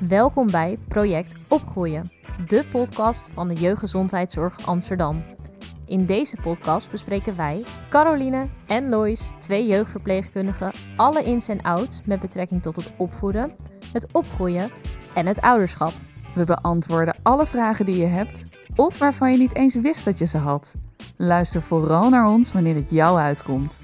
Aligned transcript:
Welkom 0.00 0.50
bij 0.50 0.78
Project 0.88 1.34
Opgroeien, 1.48 2.12
de 2.46 2.64
podcast 2.70 3.30
van 3.32 3.48
de 3.48 3.54
Jeugdgezondheidszorg 3.54 4.66
Amsterdam. 4.66 5.24
In 5.86 6.06
deze 6.06 6.36
podcast 6.42 6.90
bespreken 6.90 7.36
wij, 7.36 7.64
Caroline 7.88 8.48
en 8.66 8.88
Lois, 8.88 9.32
twee 9.38 9.66
jeugdverpleegkundigen, 9.66 10.72
alle 10.96 11.24
ins 11.24 11.48
en 11.48 11.62
outs 11.62 12.00
met 12.04 12.20
betrekking 12.20 12.62
tot 12.62 12.76
het 12.76 12.92
opvoeden, 12.96 13.52
het 13.92 14.12
opgroeien 14.12 14.70
en 15.14 15.26
het 15.26 15.40
ouderschap. 15.40 15.92
We 16.34 16.44
beantwoorden 16.44 17.16
alle 17.22 17.46
vragen 17.46 17.84
die 17.84 17.96
je 17.96 18.06
hebt 18.06 18.44
of 18.74 18.98
waarvan 18.98 19.32
je 19.32 19.38
niet 19.38 19.56
eens 19.56 19.74
wist 19.74 20.04
dat 20.04 20.18
je 20.18 20.26
ze 20.26 20.38
had. 20.38 20.74
Luister 21.16 21.62
vooral 21.62 22.08
naar 22.08 22.28
ons 22.28 22.52
wanneer 22.52 22.74
het 22.74 22.90
jou 22.90 23.18
uitkomt. 23.18 23.80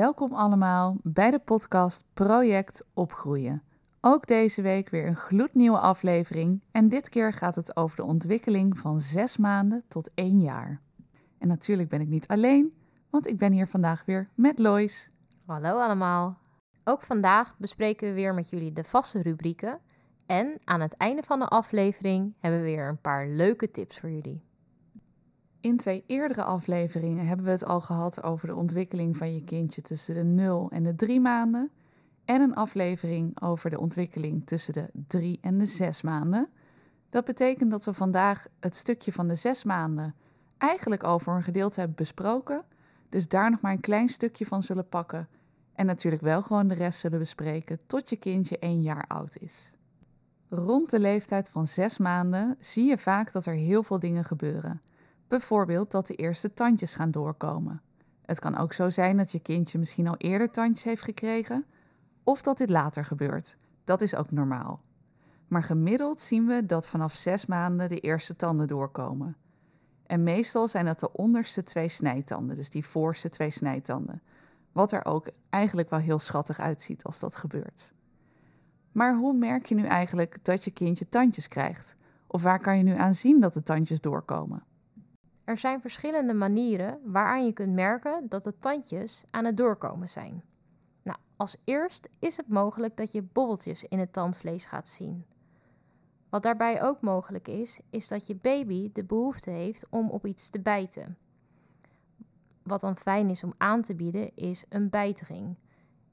Welkom 0.00 0.32
allemaal 0.32 0.96
bij 1.02 1.30
de 1.30 1.38
podcast 1.38 2.04
Project 2.14 2.84
Opgroeien. 2.94 3.62
Ook 4.00 4.26
deze 4.26 4.62
week 4.62 4.88
weer 4.88 5.06
een 5.06 5.16
gloednieuwe 5.16 5.78
aflevering 5.78 6.60
en 6.70 6.88
dit 6.88 7.08
keer 7.08 7.32
gaat 7.32 7.54
het 7.54 7.76
over 7.76 7.96
de 7.96 8.02
ontwikkeling 8.02 8.78
van 8.78 9.00
zes 9.00 9.36
maanden 9.36 9.84
tot 9.88 10.10
één 10.14 10.40
jaar. 10.40 10.80
En 11.38 11.48
natuurlijk 11.48 11.88
ben 11.88 12.00
ik 12.00 12.08
niet 12.08 12.28
alleen, 12.28 12.72
want 13.10 13.26
ik 13.26 13.38
ben 13.38 13.52
hier 13.52 13.66
vandaag 13.66 14.04
weer 14.04 14.28
met 14.34 14.58
Lois. 14.58 15.10
Hallo 15.46 15.78
allemaal. 15.78 16.38
Ook 16.84 17.02
vandaag 17.02 17.54
bespreken 17.58 18.08
we 18.08 18.14
weer 18.14 18.34
met 18.34 18.50
jullie 18.50 18.72
de 18.72 18.84
vaste 18.84 19.22
rubrieken. 19.22 19.80
En 20.26 20.60
aan 20.64 20.80
het 20.80 20.94
einde 20.94 21.22
van 21.22 21.38
de 21.38 21.48
aflevering 21.48 22.34
hebben 22.38 22.60
we 22.60 22.66
weer 22.66 22.88
een 22.88 23.00
paar 23.00 23.28
leuke 23.28 23.70
tips 23.70 23.98
voor 23.98 24.10
jullie. 24.10 24.42
In 25.60 25.76
twee 25.76 26.04
eerdere 26.06 26.42
afleveringen 26.42 27.26
hebben 27.26 27.46
we 27.46 27.52
het 27.52 27.64
al 27.64 27.80
gehad 27.80 28.22
over 28.22 28.46
de 28.46 28.54
ontwikkeling 28.54 29.16
van 29.16 29.34
je 29.34 29.44
kindje 29.44 29.82
tussen 29.82 30.14
de 30.14 30.22
0 30.22 30.70
en 30.70 30.82
de 30.82 30.94
3 30.94 31.20
maanden. 31.20 31.70
En 32.24 32.40
een 32.40 32.54
aflevering 32.54 33.42
over 33.42 33.70
de 33.70 33.80
ontwikkeling 33.80 34.46
tussen 34.46 34.72
de 34.72 34.90
3 35.06 35.38
en 35.40 35.58
de 35.58 35.66
6 35.66 36.02
maanden. 36.02 36.48
Dat 37.08 37.24
betekent 37.24 37.70
dat 37.70 37.84
we 37.84 37.94
vandaag 37.94 38.46
het 38.60 38.76
stukje 38.76 39.12
van 39.12 39.28
de 39.28 39.34
6 39.34 39.64
maanden 39.64 40.14
eigenlijk 40.58 41.02
al 41.02 41.18
voor 41.18 41.34
een 41.34 41.42
gedeelte 41.42 41.78
hebben 41.78 41.96
besproken. 41.96 42.64
Dus 43.08 43.28
daar 43.28 43.50
nog 43.50 43.60
maar 43.60 43.72
een 43.72 43.80
klein 43.80 44.08
stukje 44.08 44.46
van 44.46 44.62
zullen 44.62 44.88
pakken. 44.88 45.28
En 45.72 45.86
natuurlijk 45.86 46.22
wel 46.22 46.42
gewoon 46.42 46.68
de 46.68 46.74
rest 46.74 47.00
zullen 47.00 47.18
bespreken 47.18 47.78
tot 47.86 48.10
je 48.10 48.16
kindje 48.16 48.58
1 48.58 48.82
jaar 48.82 49.04
oud 49.06 49.36
is. 49.36 49.74
Rond 50.48 50.90
de 50.90 51.00
leeftijd 51.00 51.50
van 51.50 51.66
6 51.66 51.98
maanden 51.98 52.56
zie 52.58 52.84
je 52.84 52.98
vaak 52.98 53.32
dat 53.32 53.46
er 53.46 53.54
heel 53.54 53.82
veel 53.82 53.98
dingen 53.98 54.24
gebeuren. 54.24 54.80
Bijvoorbeeld 55.30 55.90
dat 55.90 56.06
de 56.06 56.14
eerste 56.14 56.54
tandjes 56.54 56.94
gaan 56.94 57.10
doorkomen. 57.10 57.82
Het 58.22 58.38
kan 58.38 58.56
ook 58.56 58.72
zo 58.72 58.88
zijn 58.88 59.16
dat 59.16 59.32
je 59.32 59.40
kindje 59.40 59.78
misschien 59.78 60.06
al 60.06 60.16
eerder 60.16 60.50
tandjes 60.50 60.84
heeft 60.84 61.02
gekregen, 61.02 61.64
of 62.24 62.42
dat 62.42 62.58
dit 62.58 62.70
later 62.70 63.04
gebeurt. 63.04 63.56
Dat 63.84 64.00
is 64.00 64.14
ook 64.14 64.30
normaal. 64.30 64.82
Maar 65.48 65.62
gemiddeld 65.62 66.20
zien 66.20 66.46
we 66.46 66.66
dat 66.66 66.88
vanaf 66.88 67.14
zes 67.14 67.46
maanden 67.46 67.88
de 67.88 68.00
eerste 68.00 68.36
tanden 68.36 68.68
doorkomen. 68.68 69.36
En 70.06 70.22
meestal 70.22 70.68
zijn 70.68 70.84
dat 70.84 71.00
de 71.00 71.12
onderste 71.12 71.62
twee 71.62 71.88
snijtanden, 71.88 72.56
dus 72.56 72.70
die 72.70 72.86
voorste 72.86 73.28
twee 73.28 73.50
snijtanden. 73.50 74.22
Wat 74.72 74.92
er 74.92 75.04
ook 75.04 75.30
eigenlijk 75.50 75.90
wel 75.90 76.00
heel 76.00 76.18
schattig 76.18 76.60
uitziet 76.60 77.04
als 77.04 77.18
dat 77.18 77.36
gebeurt. 77.36 77.92
Maar 78.92 79.16
hoe 79.16 79.34
merk 79.34 79.66
je 79.66 79.74
nu 79.74 79.84
eigenlijk 79.84 80.44
dat 80.44 80.64
je 80.64 80.70
kindje 80.70 81.08
tandjes 81.08 81.48
krijgt? 81.48 81.96
Of 82.26 82.42
waar 82.42 82.60
kan 82.60 82.76
je 82.76 82.82
nu 82.82 82.96
aan 82.96 83.14
zien 83.14 83.40
dat 83.40 83.54
de 83.54 83.62
tandjes 83.62 84.00
doorkomen? 84.00 84.68
Er 85.50 85.58
zijn 85.58 85.80
verschillende 85.80 86.34
manieren 86.34 87.00
waaraan 87.04 87.44
je 87.44 87.52
kunt 87.52 87.72
merken 87.72 88.28
dat 88.28 88.44
de 88.44 88.58
tandjes 88.58 89.24
aan 89.30 89.44
het 89.44 89.56
doorkomen 89.56 90.08
zijn. 90.08 90.42
Nou, 91.02 91.18
als 91.36 91.56
eerst 91.64 92.08
is 92.18 92.36
het 92.36 92.48
mogelijk 92.48 92.96
dat 92.96 93.12
je 93.12 93.22
bobbeltjes 93.22 93.84
in 93.84 93.98
het 93.98 94.12
tandvlees 94.12 94.66
gaat 94.66 94.88
zien. 94.88 95.24
Wat 96.28 96.42
daarbij 96.42 96.82
ook 96.82 97.00
mogelijk 97.00 97.48
is, 97.48 97.80
is 97.88 98.08
dat 98.08 98.26
je 98.26 98.34
baby 98.34 98.90
de 98.92 99.04
behoefte 99.04 99.50
heeft 99.50 99.86
om 99.88 100.10
op 100.10 100.26
iets 100.26 100.50
te 100.50 100.60
bijten. 100.60 101.16
Wat 102.62 102.80
dan 102.80 102.96
fijn 102.96 103.30
is 103.30 103.44
om 103.44 103.54
aan 103.56 103.82
te 103.82 103.94
bieden, 103.94 104.36
is 104.36 104.64
een 104.68 104.90
bijtring. 104.90 105.56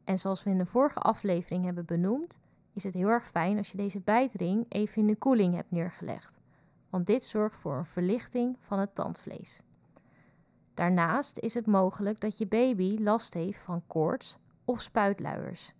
En 0.03 0.17
zoals 0.17 0.43
we 0.43 0.49
in 0.49 0.57
de 0.57 0.65
vorige 0.65 0.99
aflevering 0.99 1.63
hebben 1.63 1.85
benoemd, 1.85 2.39
is 2.73 2.83
het 2.83 2.93
heel 2.93 3.09
erg 3.09 3.27
fijn 3.27 3.57
als 3.57 3.71
je 3.71 3.77
deze 3.77 3.99
bijtring 3.99 4.65
even 4.69 5.01
in 5.01 5.07
de 5.07 5.15
koeling 5.15 5.55
hebt 5.55 5.71
neergelegd. 5.71 6.36
Want 6.97 7.09
dit 7.09 7.23
zorgt 7.23 7.55
voor 7.55 7.77
een 7.77 7.85
verlichting 7.85 8.57
van 8.59 8.79
het 8.79 8.95
tandvlees. 8.95 9.61
Daarnaast 10.73 11.37
is 11.37 11.53
het 11.53 11.65
mogelijk 11.65 12.19
dat 12.19 12.37
je 12.37 12.47
baby 12.47 12.97
last 12.99 13.33
heeft 13.33 13.59
van 13.59 13.83
koorts 13.87 14.39
of 14.65 14.81
spuitluiers. 14.81 15.73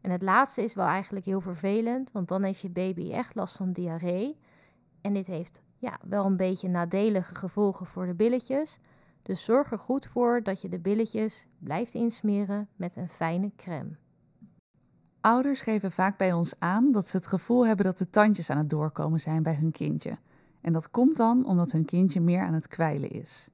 En 0.00 0.10
het 0.10 0.22
laatste 0.22 0.62
is 0.62 0.74
wel 0.74 0.86
eigenlijk 0.86 1.26
heel 1.26 1.40
vervelend, 1.40 2.12
want 2.12 2.28
dan 2.28 2.42
heeft 2.42 2.60
je 2.60 2.70
baby 2.70 3.10
echt 3.10 3.34
last 3.34 3.56
van 3.56 3.72
diarree. 3.72 4.38
En 5.00 5.12
dit 5.14 5.26
heeft 5.26 5.62
ja, 5.78 5.98
wel 6.02 6.24
een 6.24 6.36
beetje 6.36 6.68
nadelige 6.68 7.34
gevolgen 7.34 7.86
voor 7.86 8.06
de 8.06 8.14
billetjes. 8.14 8.78
Dus 9.22 9.44
zorg 9.44 9.72
er 9.72 9.78
goed 9.78 10.06
voor 10.06 10.42
dat 10.42 10.60
je 10.60 10.68
de 10.68 10.78
billetjes 10.78 11.46
blijft 11.58 11.94
insmeren 11.94 12.68
met 12.76 12.96
een 12.96 13.08
fijne 13.08 13.52
crème. 13.56 13.96
Ouders 15.20 15.60
geven 15.60 15.92
vaak 15.92 16.18
bij 16.18 16.32
ons 16.32 16.54
aan 16.58 16.92
dat 16.92 17.06
ze 17.06 17.16
het 17.16 17.26
gevoel 17.26 17.66
hebben 17.66 17.84
dat 17.84 17.98
de 17.98 18.10
tandjes 18.10 18.50
aan 18.50 18.58
het 18.58 18.70
doorkomen 18.70 19.20
zijn 19.20 19.42
bij 19.42 19.54
hun 19.54 19.72
kindje. 19.72 20.18
En 20.60 20.72
dat 20.72 20.90
komt 20.90 21.16
dan 21.16 21.46
omdat 21.46 21.72
hun 21.72 21.84
kindje 21.84 22.20
meer 22.20 22.42
aan 22.42 22.54
het 22.54 22.68
kwijlen 22.68 23.10
is. 23.10 23.48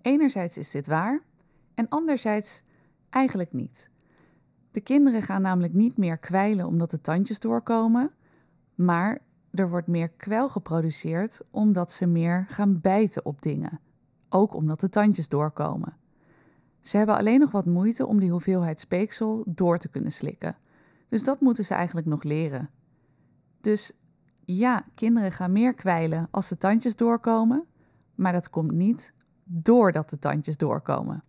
Enerzijds 0.00 0.58
is 0.58 0.70
dit 0.70 0.86
waar 0.86 1.22
en 1.74 1.88
anderzijds 1.88 2.62
eigenlijk 3.10 3.52
niet. 3.52 3.90
De 4.70 4.80
kinderen 4.80 5.22
gaan 5.22 5.42
namelijk 5.42 5.74
niet 5.74 5.96
meer 5.96 6.18
kwijlen 6.18 6.66
omdat 6.66 6.90
de 6.90 7.00
tandjes 7.00 7.38
doorkomen, 7.38 8.10
maar 8.74 9.18
er 9.50 9.70
wordt 9.70 9.86
meer 9.86 10.08
kwel 10.08 10.48
geproduceerd 10.48 11.40
omdat 11.50 11.92
ze 11.92 12.06
meer 12.06 12.44
gaan 12.48 12.80
bijten 12.80 13.24
op 13.24 13.42
dingen. 13.42 13.80
Ook 14.28 14.54
omdat 14.54 14.80
de 14.80 14.88
tandjes 14.88 15.28
doorkomen. 15.28 15.96
Ze 16.80 16.96
hebben 16.96 17.16
alleen 17.16 17.40
nog 17.40 17.50
wat 17.50 17.66
moeite 17.66 18.06
om 18.06 18.20
die 18.20 18.30
hoeveelheid 18.30 18.80
speeksel 18.80 19.44
door 19.46 19.78
te 19.78 19.88
kunnen 19.88 20.12
slikken. 20.12 20.56
Dus 21.08 21.24
dat 21.24 21.40
moeten 21.40 21.64
ze 21.64 21.74
eigenlijk 21.74 22.06
nog 22.06 22.22
leren. 22.22 22.70
Dus 23.60 23.92
ja, 24.44 24.84
kinderen 24.94 25.32
gaan 25.32 25.52
meer 25.52 25.74
kwijlen 25.74 26.28
als 26.30 26.48
de 26.48 26.56
tandjes 26.56 26.96
doorkomen, 26.96 27.66
maar 28.14 28.32
dat 28.32 28.50
komt 28.50 28.72
niet 28.72 29.14
doordat 29.44 30.10
de 30.10 30.18
tandjes 30.18 30.56
doorkomen. 30.56 31.24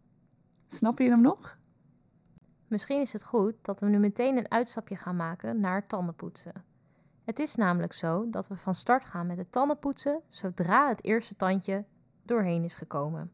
Snap 0.67 0.99
je 0.99 1.09
hem 1.09 1.21
nog? 1.21 1.57
Misschien 2.67 3.01
is 3.01 3.13
het 3.13 3.23
goed 3.23 3.55
dat 3.61 3.79
we 3.79 3.87
nu 3.87 3.97
meteen 3.97 4.37
een 4.37 4.51
uitstapje 4.51 4.95
gaan 4.95 5.15
maken 5.15 5.59
naar 5.59 5.87
tandenpoetsen. 5.87 6.63
Het 7.23 7.39
is 7.39 7.55
namelijk 7.55 7.93
zo 7.93 8.29
dat 8.29 8.47
we 8.47 8.57
van 8.57 8.73
start 8.73 9.05
gaan 9.05 9.27
met 9.27 9.37
het 9.37 9.51
tandenpoetsen 9.51 10.21
zodra 10.29 10.87
het 10.87 11.03
eerste 11.03 11.35
tandje 11.35 11.85
doorheen 12.23 12.63
is 12.63 12.75
gekomen. 12.75 13.31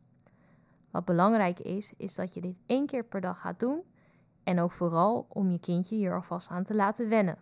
Wat 0.91 1.06
belangrijk 1.06 1.59
is, 1.59 1.94
is 1.97 2.16
dat 2.16 2.34
je 2.34 2.41
dit 2.41 2.59
één 2.66 2.86
keer 2.86 3.03
per 3.03 3.22
dag 3.22 3.40
gaat 3.40 3.59
doen 3.59 3.84
en 4.44 4.59
ook 4.59 4.72
vooral 4.72 5.25
om 5.30 5.52
je 5.52 5.59
kindje 5.59 5.96
hier 5.96 6.16
alvast 6.16 6.50
aan 6.50 6.64
te 6.64 6.75
laten 6.75 7.09
wennen. 7.09 7.38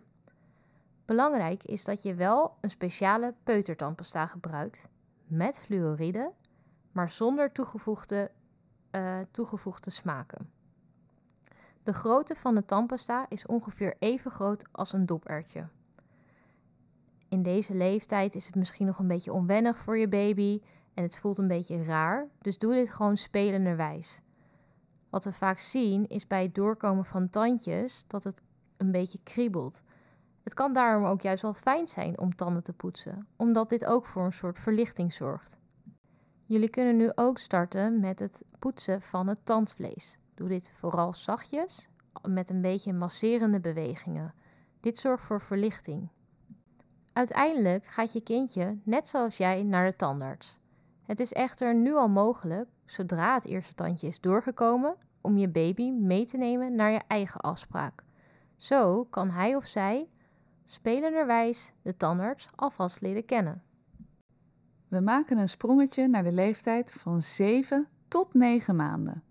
Belangrijk 1.10 1.64
is 1.64 1.84
dat 1.84 2.02
je 2.02 2.14
wel 2.14 2.56
een 2.60 2.70
speciale 2.70 3.34
peutertandpasta 3.42 4.26
gebruikt 4.26 4.88
met 5.26 5.58
fluoride, 5.58 6.32
maar 6.92 7.10
zonder 7.10 7.52
toegevoegde, 7.52 8.30
uh, 8.90 9.18
toegevoegde 9.30 9.90
smaken. 9.90 10.50
De 11.82 11.92
grootte 11.92 12.34
van 12.34 12.54
de 12.54 12.64
tandpasta 12.64 13.26
is 13.28 13.46
ongeveer 13.46 13.96
even 13.98 14.30
groot 14.30 14.64
als 14.72 14.92
een 14.92 15.06
dopertje. 15.06 15.68
In 17.28 17.42
deze 17.42 17.74
leeftijd 17.74 18.34
is 18.34 18.46
het 18.46 18.54
misschien 18.54 18.86
nog 18.86 18.98
een 18.98 19.08
beetje 19.08 19.32
onwennig 19.32 19.78
voor 19.78 19.98
je 19.98 20.08
baby 20.08 20.60
en 20.94 21.02
het 21.02 21.18
voelt 21.18 21.38
een 21.38 21.48
beetje 21.48 21.84
raar, 21.84 22.28
dus 22.38 22.58
doe 22.58 22.74
dit 22.74 22.90
gewoon 22.90 23.16
spelenderwijs. 23.16 24.22
Wat 25.08 25.24
we 25.24 25.32
vaak 25.32 25.58
zien 25.58 26.08
is 26.08 26.26
bij 26.26 26.42
het 26.42 26.54
doorkomen 26.54 27.04
van 27.04 27.30
tandjes 27.30 28.04
dat 28.06 28.24
het 28.24 28.42
een 28.76 28.90
beetje 28.90 29.18
kriebelt. 29.22 29.82
Het 30.42 30.54
kan 30.54 30.72
daarom 30.72 31.04
ook 31.04 31.20
juist 31.20 31.42
wel 31.42 31.54
fijn 31.54 31.88
zijn 31.88 32.18
om 32.18 32.36
tanden 32.36 32.62
te 32.62 32.72
poetsen, 32.72 33.26
omdat 33.36 33.70
dit 33.70 33.84
ook 33.84 34.06
voor 34.06 34.24
een 34.24 34.32
soort 34.32 34.58
verlichting 34.58 35.12
zorgt. 35.12 35.58
Jullie 36.44 36.70
kunnen 36.70 36.96
nu 36.96 37.12
ook 37.14 37.38
starten 37.38 38.00
met 38.00 38.18
het 38.18 38.42
poetsen 38.58 39.02
van 39.02 39.26
het 39.26 39.38
tandvlees. 39.44 40.18
Doe 40.34 40.48
dit 40.48 40.72
vooral 40.76 41.14
zachtjes, 41.14 41.88
met 42.28 42.50
een 42.50 42.60
beetje 42.60 42.92
masserende 42.92 43.60
bewegingen. 43.60 44.34
Dit 44.80 44.98
zorgt 44.98 45.24
voor 45.24 45.40
verlichting. 45.40 46.08
Uiteindelijk 47.12 47.86
gaat 47.86 48.12
je 48.12 48.20
kindje, 48.20 48.78
net 48.82 49.08
zoals 49.08 49.36
jij, 49.36 49.62
naar 49.62 49.90
de 49.90 49.96
tandarts. 49.96 50.58
Het 51.02 51.20
is 51.20 51.32
echter 51.32 51.74
nu 51.74 51.94
al 51.94 52.08
mogelijk, 52.08 52.68
zodra 52.84 53.34
het 53.34 53.46
eerste 53.46 53.74
tandje 53.74 54.06
is 54.06 54.20
doorgekomen, 54.20 54.96
om 55.20 55.38
je 55.38 55.48
baby 55.48 55.90
mee 55.90 56.24
te 56.24 56.36
nemen 56.36 56.74
naar 56.74 56.90
je 56.90 57.02
eigen 57.06 57.40
afspraak. 57.40 58.04
Zo 58.56 59.04
kan 59.04 59.30
hij 59.30 59.56
of 59.56 59.64
zij 59.64 60.08
spelenderwijs 60.70 61.72
de 61.82 61.96
tandarts 61.96 62.48
alvast 62.54 63.00
leren 63.00 63.24
kennen. 63.24 63.62
We 64.88 65.00
maken 65.00 65.38
een 65.38 65.48
sprongetje 65.48 66.08
naar 66.08 66.22
de 66.22 66.32
leeftijd 66.32 66.92
van 66.92 67.22
7 67.22 67.88
tot 68.08 68.34
9 68.34 68.76
maanden. 68.76 69.22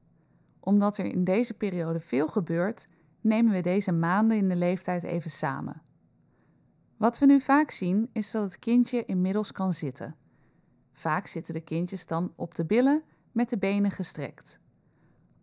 Omdat 0.59 0.97
er 0.97 1.05
in 1.05 1.23
deze 1.23 1.53
periode 1.53 1.99
veel 1.99 2.27
gebeurt, 2.27 2.87
nemen 3.21 3.53
we 3.53 3.61
deze 3.61 3.91
maanden 3.91 4.37
in 4.37 4.49
de 4.49 4.55
leeftijd 4.55 5.03
even 5.03 5.31
samen. 5.31 5.81
Wat 6.97 7.19
we 7.19 7.25
nu 7.25 7.39
vaak 7.39 7.71
zien 7.71 8.09
is 8.13 8.31
dat 8.31 8.43
het 8.43 8.59
kindje 8.59 9.05
inmiddels 9.05 9.51
kan 9.51 9.73
zitten. 9.73 10.15
Vaak 10.91 11.27
zitten 11.27 11.53
de 11.53 11.61
kindjes 11.61 12.05
dan 12.05 12.33
op 12.35 12.55
de 12.55 12.65
billen 12.65 13.03
met 13.31 13.49
de 13.49 13.57
benen 13.57 13.91
gestrekt. 13.91 14.59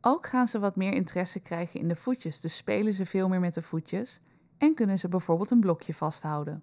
Ook 0.01 0.27
gaan 0.27 0.49
ze 0.49 0.59
wat 0.59 0.77
meer 0.77 0.93
interesse 0.93 1.41
krijgen 1.41 1.81
in 1.81 1.89
de 1.89 1.97
voetjes, 1.97 2.41
dus 2.41 2.57
spelen 2.57 2.93
ze 2.93 3.07
veel 3.07 3.29
meer 3.29 3.41
met 3.41 3.55
de 3.55 3.63
voetjes 3.63 4.21
en 4.59 4.75
kunnen 4.75 4.99
ze 4.99 5.09
bijvoorbeeld 5.09 5.51
een 5.51 5.61
blokje 5.61 5.95
vasthouden. 5.95 6.63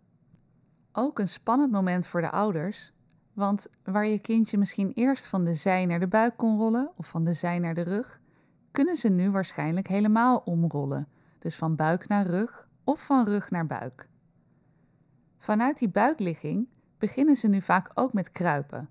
Ook 0.91 1.19
een 1.19 1.29
spannend 1.29 1.71
moment 1.71 2.07
voor 2.07 2.21
de 2.21 2.31
ouders, 2.31 2.93
want 3.33 3.67
waar 3.83 4.05
je 4.05 4.19
kindje 4.19 4.57
misschien 4.57 4.91
eerst 4.93 5.27
van 5.27 5.45
de 5.45 5.55
zij 5.55 5.85
naar 5.85 5.99
de 5.99 6.07
buik 6.07 6.37
kon 6.37 6.57
rollen 6.57 6.91
of 6.95 7.07
van 7.07 7.23
de 7.23 7.33
zij 7.33 7.59
naar 7.59 7.73
de 7.73 7.81
rug, 7.81 8.19
kunnen 8.71 8.97
ze 8.97 9.09
nu 9.09 9.31
waarschijnlijk 9.31 9.87
helemaal 9.87 10.41
omrollen, 10.45 11.07
dus 11.39 11.55
van 11.55 11.75
buik 11.75 12.07
naar 12.07 12.25
rug 12.25 12.67
of 12.83 13.05
van 13.05 13.25
rug 13.25 13.49
naar 13.49 13.65
buik. 13.65 14.07
Vanuit 15.37 15.77
die 15.77 15.89
buikligging 15.89 16.67
beginnen 16.97 17.35
ze 17.35 17.47
nu 17.47 17.61
vaak 17.61 17.91
ook 17.93 18.13
met 18.13 18.31
kruipen. 18.31 18.89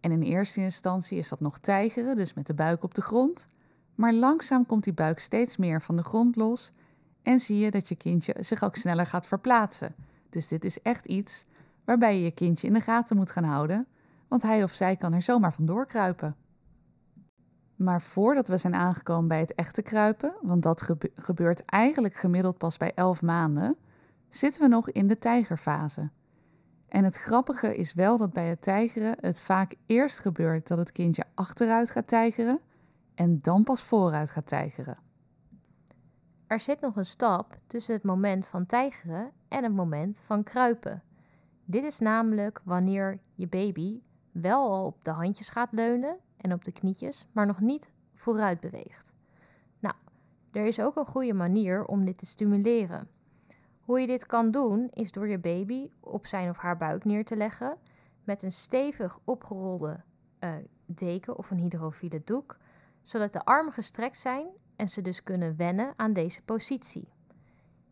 En 0.00 0.12
in 0.12 0.22
eerste 0.22 0.60
instantie 0.60 1.18
is 1.18 1.28
dat 1.28 1.40
nog 1.40 1.58
tijgeren, 1.58 2.16
dus 2.16 2.34
met 2.34 2.46
de 2.46 2.54
buik 2.54 2.82
op 2.82 2.94
de 2.94 3.02
grond. 3.02 3.46
Maar 3.94 4.12
langzaam 4.12 4.66
komt 4.66 4.84
die 4.84 4.92
buik 4.92 5.18
steeds 5.18 5.56
meer 5.56 5.82
van 5.82 5.96
de 5.96 6.02
grond 6.02 6.36
los 6.36 6.72
en 7.26 7.40
zie 7.40 7.58
je 7.58 7.70
dat 7.70 7.88
je 7.88 7.96
kindje 7.96 8.34
zich 8.38 8.62
ook 8.62 8.76
sneller 8.76 9.06
gaat 9.06 9.26
verplaatsen. 9.26 9.94
Dus 10.30 10.48
dit 10.48 10.64
is 10.64 10.82
echt 10.82 11.06
iets 11.06 11.46
waarbij 11.84 12.16
je 12.16 12.24
je 12.24 12.30
kindje 12.30 12.66
in 12.66 12.72
de 12.72 12.80
gaten 12.80 13.16
moet 13.16 13.30
gaan 13.30 13.44
houden, 13.44 13.86
want 14.28 14.42
hij 14.42 14.62
of 14.62 14.72
zij 14.72 14.96
kan 14.96 15.12
er 15.12 15.22
zomaar 15.22 15.52
vandoor 15.52 15.86
kruipen. 15.86 16.36
Maar 17.76 18.02
voordat 18.02 18.48
we 18.48 18.56
zijn 18.56 18.74
aangekomen 18.74 19.28
bij 19.28 19.40
het 19.40 19.54
echte 19.54 19.82
kruipen, 19.82 20.34
want 20.42 20.62
dat 20.62 20.88
gebeurt 21.14 21.64
eigenlijk 21.64 22.14
gemiddeld 22.14 22.58
pas 22.58 22.76
bij 22.76 22.92
11 22.94 23.22
maanden, 23.22 23.76
zitten 24.28 24.62
we 24.62 24.68
nog 24.68 24.90
in 24.90 25.06
de 25.06 25.18
tijgerfase. 25.18 26.10
En 26.88 27.04
het 27.04 27.16
grappige 27.16 27.76
is 27.76 27.94
wel 27.94 28.16
dat 28.16 28.32
bij 28.32 28.48
het 28.48 28.62
tijgeren 28.62 29.16
het 29.20 29.40
vaak 29.40 29.74
eerst 29.86 30.18
gebeurt 30.18 30.68
dat 30.68 30.78
het 30.78 30.92
kindje 30.92 31.24
achteruit 31.34 31.90
gaat 31.90 32.08
tijgeren 32.08 32.60
en 33.14 33.38
dan 33.40 33.64
pas 33.64 33.82
vooruit 33.82 34.30
gaat 34.30 34.46
tijgeren. 34.46 35.05
Er 36.46 36.60
zit 36.60 36.80
nog 36.80 36.96
een 36.96 37.04
stap 37.04 37.58
tussen 37.66 37.94
het 37.94 38.02
moment 38.02 38.48
van 38.48 38.66
tijgeren 38.66 39.32
en 39.48 39.64
het 39.64 39.74
moment 39.74 40.18
van 40.18 40.42
kruipen. 40.42 41.02
Dit 41.64 41.84
is 41.84 41.98
namelijk 41.98 42.60
wanneer 42.64 43.20
je 43.34 43.48
baby 43.48 44.02
wel 44.32 44.70
al 44.70 44.84
op 44.84 45.04
de 45.04 45.10
handjes 45.10 45.48
gaat 45.48 45.72
leunen 45.72 46.18
en 46.36 46.52
op 46.52 46.64
de 46.64 46.72
knietjes, 46.72 47.26
maar 47.32 47.46
nog 47.46 47.60
niet 47.60 47.90
vooruit 48.14 48.60
beweegt. 48.60 49.12
Nou, 49.78 49.94
er 50.52 50.66
is 50.66 50.80
ook 50.80 50.96
een 50.96 51.06
goede 51.06 51.34
manier 51.34 51.84
om 51.84 52.04
dit 52.04 52.18
te 52.18 52.26
stimuleren. 52.26 53.08
Hoe 53.80 54.00
je 54.00 54.06
dit 54.06 54.26
kan 54.26 54.50
doen 54.50 54.88
is 54.90 55.12
door 55.12 55.28
je 55.28 55.38
baby 55.38 55.90
op 56.00 56.26
zijn 56.26 56.48
of 56.48 56.56
haar 56.56 56.76
buik 56.76 57.04
neer 57.04 57.24
te 57.24 57.36
leggen 57.36 57.76
met 58.24 58.42
een 58.42 58.52
stevig 58.52 59.18
opgerolde 59.24 60.00
uh, 60.40 60.54
deken 60.86 61.36
of 61.36 61.50
een 61.50 61.58
hydrofiele 61.58 62.22
doek, 62.24 62.58
zodat 63.02 63.32
de 63.32 63.44
armen 63.44 63.72
gestrekt 63.72 64.16
zijn 64.16 64.48
en 64.76 64.88
ze 64.88 65.02
dus 65.02 65.22
kunnen 65.22 65.56
wennen 65.56 65.92
aan 65.96 66.12
deze 66.12 66.42
positie. 66.42 67.08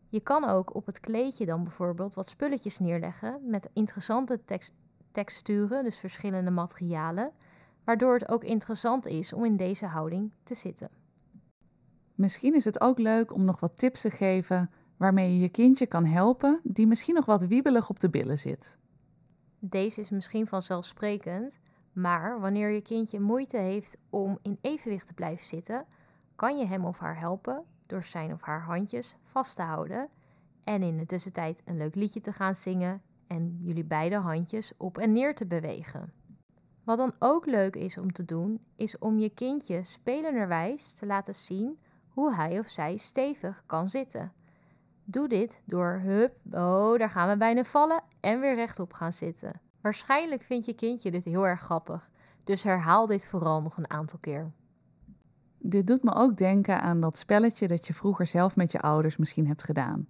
Je 0.09 0.19
kan 0.19 0.43
ook 0.43 0.75
op 0.75 0.85
het 0.85 0.99
kleedje 0.99 1.45
dan 1.45 1.63
bijvoorbeeld 1.63 2.13
wat 2.13 2.29
spulletjes 2.29 2.79
neerleggen 2.79 3.39
met 3.43 3.69
interessante 3.73 4.39
texturen, 5.11 5.83
dus 5.83 5.97
verschillende 5.97 6.51
materialen, 6.51 7.31
waardoor 7.83 8.13
het 8.13 8.29
ook 8.29 8.43
interessant 8.43 9.05
is 9.05 9.33
om 9.33 9.45
in 9.45 9.57
deze 9.57 9.85
houding 9.85 10.31
te 10.43 10.55
zitten. 10.55 10.89
Misschien 12.15 12.53
is 12.53 12.65
het 12.65 12.81
ook 12.81 12.99
leuk 12.99 13.33
om 13.33 13.45
nog 13.45 13.59
wat 13.59 13.77
tips 13.77 14.01
te 14.01 14.11
geven 14.11 14.71
waarmee 14.97 15.33
je 15.33 15.39
je 15.39 15.49
kindje 15.49 15.85
kan 15.85 16.05
helpen 16.05 16.59
die 16.63 16.87
misschien 16.87 17.15
nog 17.15 17.25
wat 17.25 17.45
wiebelig 17.45 17.89
op 17.89 17.99
de 17.99 18.09
billen 18.09 18.37
zit. 18.37 18.77
Deze 19.59 19.99
is 19.99 20.09
misschien 20.09 20.47
vanzelfsprekend, 20.47 21.59
maar 21.93 22.39
wanneer 22.39 22.69
je 22.69 22.81
kindje 22.81 23.19
moeite 23.19 23.57
heeft 23.57 23.97
om 24.09 24.37
in 24.41 24.57
evenwicht 24.61 25.07
te 25.07 25.13
blijven 25.13 25.45
zitten, 25.45 25.85
kan 26.35 26.57
je 26.57 26.65
hem 26.65 26.85
of 26.85 26.99
haar 26.99 27.19
helpen 27.19 27.63
door 27.85 28.03
zijn 28.03 28.33
of 28.33 28.41
haar 28.41 28.61
handjes 28.61 29.17
vast 29.23 29.55
te 29.55 29.61
houden 29.61 30.09
en 30.63 30.81
in 30.81 30.97
de 30.97 31.05
tussentijd 31.05 31.61
een 31.65 31.77
leuk 31.77 31.95
liedje 31.95 32.21
te 32.21 32.33
gaan 32.33 32.55
zingen 32.55 33.01
en 33.27 33.57
jullie 33.59 33.85
beide 33.85 34.15
handjes 34.15 34.73
op 34.77 34.97
en 34.97 35.13
neer 35.13 35.35
te 35.35 35.45
bewegen. 35.45 36.13
Wat 36.83 36.97
dan 36.97 37.13
ook 37.19 37.45
leuk 37.45 37.75
is 37.75 37.97
om 37.97 38.11
te 38.11 38.25
doen, 38.25 38.59
is 38.75 38.97
om 38.97 39.19
je 39.19 39.29
kindje 39.29 39.83
spelenderwijs 39.83 40.93
te 40.93 41.05
laten 41.05 41.35
zien 41.35 41.79
hoe 42.09 42.33
hij 42.33 42.59
of 42.59 42.67
zij 42.67 42.97
stevig 42.97 43.63
kan 43.65 43.89
zitten. 43.89 44.33
Doe 45.03 45.27
dit 45.27 45.61
door 45.65 45.99
hup, 46.03 46.35
oh, 46.51 46.97
daar 46.97 47.09
gaan 47.09 47.29
we 47.29 47.37
bijna 47.37 47.63
vallen 47.63 48.03
en 48.19 48.39
weer 48.39 48.55
rechtop 48.55 48.93
gaan 48.93 49.13
zitten. 49.13 49.61
Waarschijnlijk 49.81 50.41
vindt 50.41 50.65
je 50.65 50.73
kindje 50.73 51.11
dit 51.11 51.25
heel 51.25 51.47
erg 51.47 51.61
grappig, 51.61 52.09
dus 52.43 52.63
herhaal 52.63 53.07
dit 53.07 53.27
vooral 53.27 53.61
nog 53.61 53.77
een 53.77 53.89
aantal 53.89 54.19
keer. 54.19 54.51
Dit 55.67 55.87
doet 55.87 56.03
me 56.03 56.13
ook 56.13 56.37
denken 56.37 56.81
aan 56.81 57.01
dat 57.01 57.17
spelletje 57.17 57.67
dat 57.67 57.87
je 57.87 57.93
vroeger 57.93 58.25
zelf 58.25 58.55
met 58.55 58.71
je 58.71 58.81
ouders 58.81 59.17
misschien 59.17 59.47
hebt 59.47 59.63
gedaan. 59.63 60.07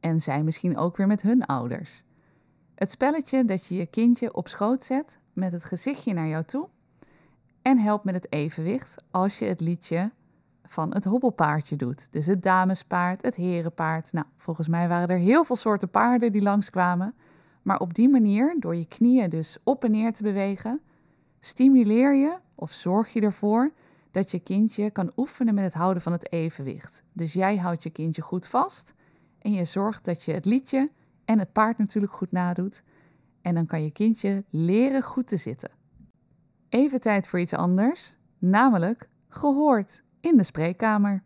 En 0.00 0.20
zij 0.20 0.42
misschien 0.42 0.76
ook 0.76 0.96
weer 0.96 1.06
met 1.06 1.22
hun 1.22 1.44
ouders. 1.44 2.04
Het 2.74 2.90
spelletje 2.90 3.44
dat 3.44 3.66
je 3.66 3.76
je 3.76 3.86
kindje 3.86 4.34
op 4.34 4.48
schoot 4.48 4.84
zet 4.84 5.18
met 5.32 5.52
het 5.52 5.64
gezichtje 5.64 6.14
naar 6.14 6.26
jou 6.26 6.44
toe 6.44 6.68
en 7.62 7.78
helpt 7.78 8.04
met 8.04 8.14
het 8.14 8.32
evenwicht 8.32 9.04
als 9.10 9.38
je 9.38 9.44
het 9.44 9.60
liedje 9.60 10.10
van 10.62 10.94
het 10.94 11.04
hobbelpaardje 11.04 11.76
doet. 11.76 12.12
Dus 12.12 12.26
het 12.26 12.42
damespaard, 12.42 13.22
het 13.22 13.34
herenpaard. 13.34 14.12
Nou, 14.12 14.26
volgens 14.36 14.68
mij 14.68 14.88
waren 14.88 15.08
er 15.08 15.22
heel 15.22 15.44
veel 15.44 15.56
soorten 15.56 15.90
paarden 15.90 16.32
die 16.32 16.42
langskwamen. 16.42 17.14
Maar 17.62 17.78
op 17.78 17.94
die 17.94 18.08
manier, 18.08 18.56
door 18.58 18.76
je 18.76 18.88
knieën 18.88 19.30
dus 19.30 19.58
op 19.64 19.84
en 19.84 19.90
neer 19.90 20.12
te 20.12 20.22
bewegen, 20.22 20.80
stimuleer 21.40 22.14
je 22.14 22.36
of 22.54 22.70
zorg 22.70 23.12
je 23.12 23.20
ervoor 23.20 23.72
dat 24.14 24.30
je 24.30 24.38
kindje 24.38 24.90
kan 24.90 25.12
oefenen 25.16 25.54
met 25.54 25.64
het 25.64 25.74
houden 25.74 26.02
van 26.02 26.12
het 26.12 26.32
evenwicht. 26.32 27.02
Dus 27.12 27.32
jij 27.32 27.56
houdt 27.56 27.82
je 27.82 27.90
kindje 27.90 28.22
goed 28.22 28.46
vast 28.46 28.94
en 29.38 29.52
je 29.52 29.64
zorgt 29.64 30.04
dat 30.04 30.22
je 30.22 30.32
het 30.32 30.44
liedje 30.44 30.90
en 31.24 31.38
het 31.38 31.52
paard 31.52 31.78
natuurlijk 31.78 32.12
goed 32.12 32.32
nadoet. 32.32 32.82
En 33.42 33.54
dan 33.54 33.66
kan 33.66 33.82
je 33.82 33.90
kindje 33.90 34.44
leren 34.50 35.02
goed 35.02 35.26
te 35.26 35.36
zitten. 35.36 35.70
Even 36.68 37.00
tijd 37.00 37.26
voor 37.26 37.40
iets 37.40 37.54
anders, 37.54 38.16
namelijk 38.38 39.08
gehoord 39.28 40.02
in 40.20 40.36
de 40.36 40.42
spreekkamer. 40.42 41.22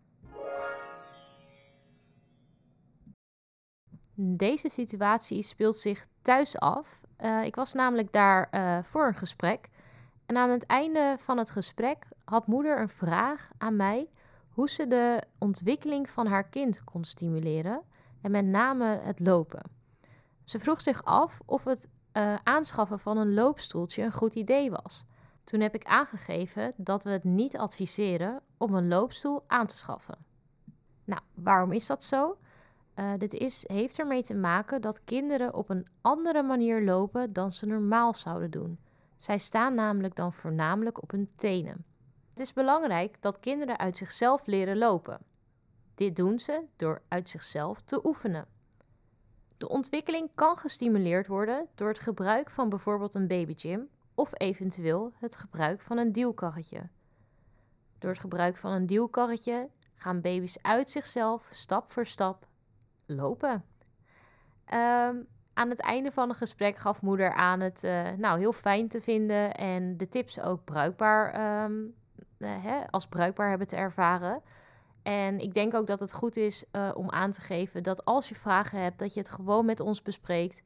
Deze 4.15 4.69
situatie 4.69 5.43
speelt 5.43 5.77
zich 5.77 6.07
thuis 6.23 6.59
af. 6.59 7.01
Uh, 7.25 7.45
ik 7.45 7.55
was 7.55 7.73
namelijk 7.73 8.13
daar 8.13 8.49
uh, 8.55 8.79
voor 8.83 9.07
een 9.07 9.15
gesprek. 9.15 9.69
En 10.29 10.37
aan 10.37 10.51
het 10.51 10.67
einde 10.67 11.17
van 11.19 11.39
het 11.39 11.51
gesprek 11.51 12.07
had 12.25 12.47
moeder 12.47 12.81
een 12.81 12.89
vraag 12.89 13.51
aan 13.59 13.77
mij 13.77 14.11
hoe 14.49 14.69
ze 14.69 14.87
de 14.87 15.23
ontwikkeling 15.39 16.11
van 16.11 16.27
haar 16.27 16.49
kind 16.49 16.85
kon 16.85 17.05
stimuleren 17.05 17.83
en 18.21 18.31
met 18.31 18.45
name 18.45 18.85
het 18.85 19.21
lopen. 19.21 19.63
Ze 20.45 20.59
vroeg 20.59 20.81
zich 20.81 21.05
af 21.05 21.41
of 21.45 21.65
het 21.65 21.89
uh, 22.13 22.35
aanschaffen 22.43 22.99
van 22.99 23.17
een 23.17 23.35
loopstoeltje 23.35 24.03
een 24.03 24.13
goed 24.13 24.35
idee 24.35 24.71
was. 24.71 25.05
Toen 25.45 25.61
heb 25.61 25.75
ik 25.75 25.85
aangegeven 25.85 26.73
dat 26.77 27.05
we 27.05 27.11
het 27.11 27.25
niet 27.25 27.57
adviseren 27.57 28.41
om 28.57 28.75
een 28.75 28.89
loopstoel 28.89 29.45
aan 29.47 29.67
te 29.67 29.77
schaffen. 29.77 30.19
Nou, 31.05 31.21
waarom 31.35 31.73
is 31.73 31.87
dat 31.87 32.05
zo? 32.05 32.39
Uh, 32.95 33.13
dit 33.19 33.35
is, 33.35 33.65
heeft 33.67 33.99
ermee 33.99 34.23
te 34.23 34.35
maken 34.35 34.81
dat 34.81 35.05
kinderen 35.05 35.55
op 35.55 35.71
een 35.71 35.87
andere 36.01 36.43
manier 36.43 36.85
lopen 36.85 37.33
dan 37.33 37.53
ze 37.53 37.67
normaal 37.67 38.15
zouden 38.15 38.51
doen. 38.51 38.79
Zij 39.19 39.39
staan 39.39 39.75
namelijk 39.75 40.17
dan 40.17 40.33
voornamelijk 40.33 41.03
op 41.03 41.11
hun 41.11 41.29
tenen. 41.37 41.85
Het 42.31 42.39
is 42.39 42.53
belangrijk 42.53 43.23
dat 43.23 43.41
kinderen 43.41 43.79
uit 43.79 43.97
zichzelf 43.97 44.47
leren 44.47 44.79
lopen. 44.79 45.19
Dit 45.95 46.17
doen 46.17 46.41
ze 46.41 46.65
door 46.77 47.03
uit 47.09 47.29
zichzelf 47.29 47.81
te 47.81 48.07
oefenen. 48.07 48.47
De 49.57 49.69
ontwikkeling 49.69 50.31
kan 50.35 50.57
gestimuleerd 50.57 51.27
worden 51.27 51.69
door 51.75 51.89
het 51.89 52.01
gebruik 52.01 52.51
van 52.51 52.69
bijvoorbeeld 52.69 53.15
een 53.15 53.27
babygym 53.27 53.89
of 54.15 54.31
eventueel 54.33 55.13
het 55.15 55.37
gebruik 55.37 55.81
van 55.81 55.99
een 55.99 56.13
duwkarretje. 56.13 56.89
Door 57.99 58.11
het 58.11 58.21
gebruik 58.21 58.57
van 58.57 58.73
een 58.73 58.87
duwkarretje 58.87 59.69
gaan 59.95 60.21
baby's 60.21 60.59
uit 60.63 60.91
zichzelf 60.91 61.49
stap 61.53 61.91
voor 61.91 62.07
stap 62.07 62.47
lopen. 63.07 63.65
Um, 64.75 65.27
aan 65.59 65.71
het 65.71 65.81
einde 65.81 66.11
van 66.11 66.29
het 66.29 66.39
gesprek 66.39 66.77
gaf 66.77 67.03
moeder 67.03 67.33
aan 67.33 67.61
het 67.61 67.85
uh, 67.85 68.11
nou, 68.17 68.39
heel 68.39 68.53
fijn 68.53 68.89
te 68.89 69.01
vinden 69.01 69.55
en 69.55 69.97
de 69.97 70.09
tips 70.09 70.41
ook 70.41 70.65
bruikbaar 70.65 71.27
um, 71.65 71.95
uh, 72.39 72.49
hè, 72.65 72.91
als 72.91 73.07
bruikbaar 73.07 73.49
hebben 73.49 73.67
te 73.67 73.77
ervaren. 73.77 74.43
En 75.03 75.39
ik 75.39 75.55
denk 75.55 75.75
ook 75.75 75.87
dat 75.87 76.01
het 76.01 76.13
goed 76.13 76.37
is 76.37 76.65
uh, 76.73 76.91
om 76.95 77.11
aan 77.11 77.31
te 77.31 77.41
geven 77.41 77.83
dat 77.83 78.05
als 78.05 78.29
je 78.29 78.35
vragen 78.35 78.83
hebt, 78.83 78.99
dat 78.99 79.15
je 79.15 79.21
het 79.21 79.29
gewoon 79.29 79.67
met 79.67 79.81
ons 79.81 80.03
bespreekt. 80.03 80.63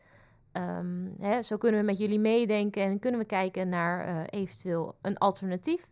Ehm, 0.52 1.08
hè, 1.18 1.42
zo 1.42 1.56
kunnen 1.56 1.80
we 1.80 1.86
met 1.86 1.98
jullie 1.98 2.20
meedenken 2.20 2.82
en 2.82 2.98
kunnen 2.98 3.20
we 3.20 3.26
kijken 3.26 3.68
naar 3.68 4.24
eventueel 4.24 4.94
een 5.02 5.18
alternatief 5.18 5.88